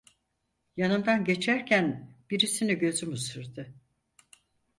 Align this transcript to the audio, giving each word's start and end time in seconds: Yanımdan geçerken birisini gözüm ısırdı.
Yanımdan 0.77 1.25
geçerken 1.25 2.15
birisini 2.29 2.75
gözüm 2.79 3.13
ısırdı. 3.13 3.73